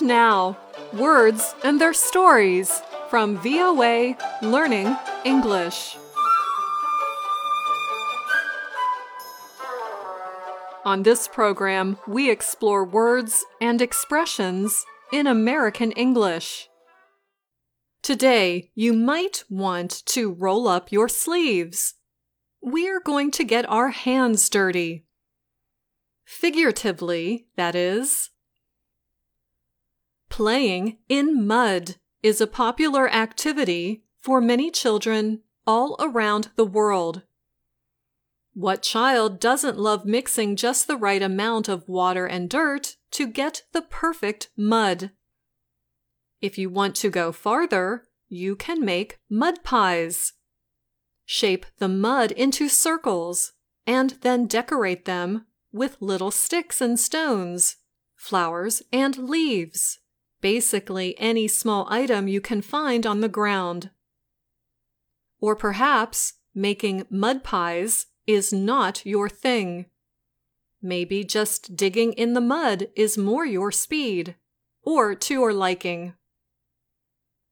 [0.00, 0.56] And now,
[0.92, 5.96] words and their stories from VOA Learning English.
[10.84, 16.68] On this program, we explore words and expressions in American English.
[18.02, 21.94] Today, you might want to roll up your sleeves.
[22.60, 25.04] We're going to get our hands dirty.
[26.24, 28.30] Figuratively, that is.
[30.34, 37.22] Playing in mud is a popular activity for many children all around the world.
[38.52, 43.62] What child doesn't love mixing just the right amount of water and dirt to get
[43.70, 45.12] the perfect mud?
[46.40, 50.32] If you want to go farther, you can make mud pies.
[51.24, 53.52] Shape the mud into circles
[53.86, 57.76] and then decorate them with little sticks and stones,
[58.16, 60.00] flowers and leaves
[60.44, 63.88] basically any small item you can find on the ground.
[65.40, 69.86] Or perhaps making mud pies is not your thing.
[70.82, 74.34] Maybe just digging in the mud is more your speed,
[74.82, 76.12] or to your liking.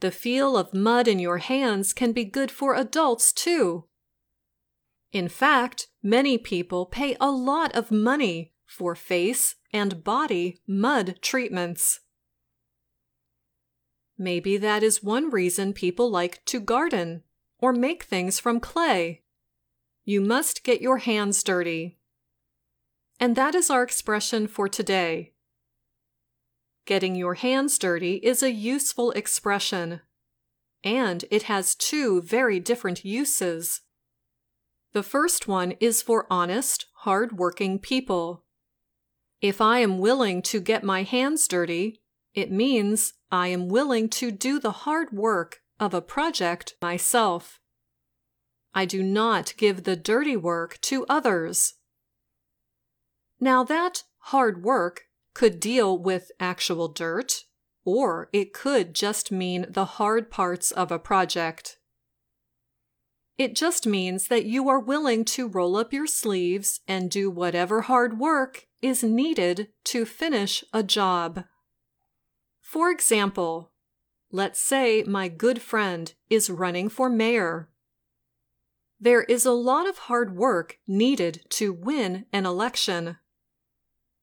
[0.00, 3.86] The feel of mud in your hands can be good for adults too.
[5.10, 12.00] In fact, many people pay a lot of money for face and body mud treatments.
[14.16, 17.22] Maybe that is one reason people like to garden
[17.58, 19.22] or make things from clay.
[20.04, 21.98] You must get your hands dirty.
[23.18, 25.32] And that is our expression for today.
[26.84, 30.00] Getting your hands dirty is a useful expression,
[30.82, 33.80] and it has two very different uses.
[34.92, 38.44] The first one is for honest, hard-working people.
[39.40, 42.02] If I am willing to get my hands dirty,
[42.34, 47.60] it means I am willing to do the hard work of a project myself.
[48.74, 51.74] I do not give the dirty work to others.
[53.38, 55.02] Now, that hard work
[55.32, 57.44] could deal with actual dirt,
[57.84, 61.76] or it could just mean the hard parts of a project.
[63.36, 67.82] It just means that you are willing to roll up your sleeves and do whatever
[67.82, 71.44] hard work is needed to finish a job.
[72.74, 73.70] For example,
[74.32, 77.68] let's say my good friend is running for mayor.
[78.98, 83.18] There is a lot of hard work needed to win an election.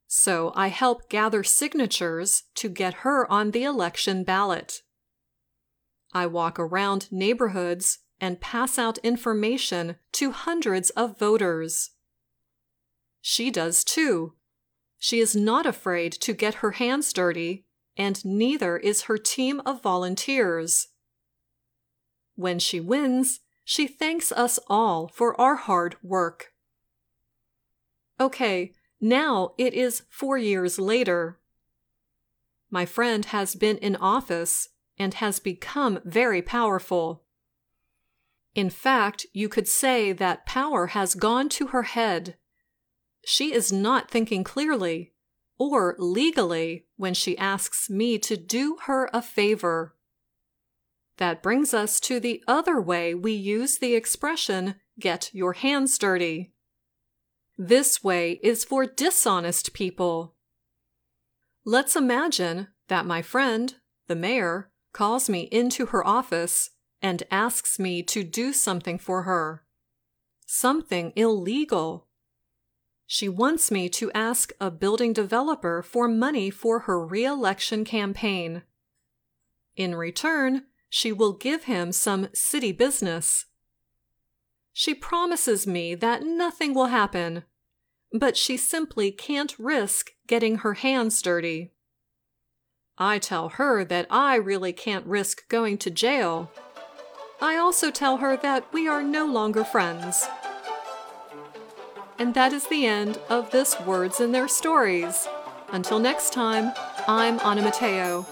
[0.06, 4.82] So I help gather signatures to get her on the election ballot.
[6.12, 11.92] I walk around neighborhoods and pass out information to hundreds of voters.
[13.22, 14.34] She does too.
[14.98, 17.66] She is not afraid to get her hands dirty
[17.98, 20.88] and neither is her team of volunteers.
[22.36, 26.54] When she wins, she thanks us all for our hard work.
[28.20, 31.40] Okay, now it is four years later.
[32.70, 37.24] My friend has been in office and has become very powerful.
[38.54, 42.36] In fact, you could say that power has gone to her head.
[43.26, 45.14] She is not thinking clearly
[45.70, 49.96] or legally when she asks me to do her a favor.
[51.18, 56.54] That brings us to the other way we use the expression, get your hands dirty.
[57.60, 60.34] This way is for dishonest people.
[61.64, 63.76] Let's imagine that my friend,
[64.08, 66.72] the mayor, calls me into her office
[67.04, 69.64] and asks me to do something for her.
[70.48, 72.08] Something illegal
[73.14, 78.62] she wants me to ask a building developer for money for her re-election campaign.
[79.76, 83.48] In return, she will give him some city business.
[84.72, 87.44] She promises me that nothing will happen,
[88.14, 91.74] but she simply can't risk getting her hands dirty.
[92.98, 96.50] I tell her that I really can't risk going to jail.
[97.42, 100.26] I also tell her that we are no longer friends.
[102.22, 105.28] And that is the end of this Words and Their Stories.
[105.72, 106.72] Until next time,
[107.08, 108.28] I'm Anna Matteo.